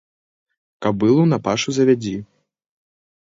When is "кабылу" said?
0.85-1.25